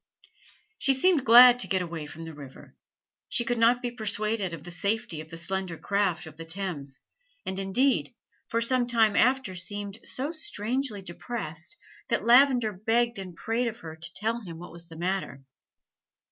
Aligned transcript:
She 0.79 0.95
seemed 0.95 1.23
glad 1.27 1.59
to 1.59 1.67
get 1.67 1.83
away 1.83 2.07
from 2.07 2.23
the 2.25 2.33
river. 2.33 2.75
She 3.29 3.45
could 3.45 3.59
not 3.59 3.83
be 3.83 3.91
persuaded 3.91 4.51
of 4.51 4.63
the 4.63 4.71
safety 4.71 5.21
of 5.21 5.29
the 5.29 5.37
slender 5.37 5.77
craft 5.77 6.25
of 6.25 6.37
the 6.37 6.43
Thames; 6.43 7.03
and 7.45 7.59
indeed, 7.59 8.15
for 8.47 8.61
some 8.61 8.87
time 8.87 9.15
after 9.15 9.53
seemed 9.53 9.99
so 10.03 10.31
strangely 10.31 11.03
depressed 11.03 11.77
that 12.07 12.25
Lavender 12.25 12.73
begged 12.73 13.19
and 13.19 13.35
prayed 13.35 13.67
of 13.67 13.81
her 13.81 13.95
to 13.95 14.13
tell 14.15 14.41
him 14.41 14.57
what 14.57 14.71
was 14.71 14.87
the 14.87 14.97
matter. 14.97 15.43